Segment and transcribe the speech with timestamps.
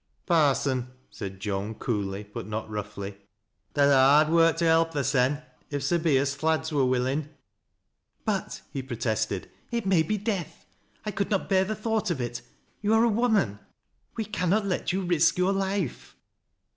[0.25, 3.17] '"Parson," said Joan coolly, but not roughly,"
[3.75, 6.87] tha'd ha hard work to help thysen, if bo be as th' lade wu?
[6.87, 8.25] wiUin'" m THE PIT.
[8.25, 10.65] 231" But," he pretested," it may be death.
[11.03, 12.41] 1 coulJ not bear the thought of it.
[12.81, 13.59] You ai"e a woman.
[14.17, 16.15] We cannot let you risk your life."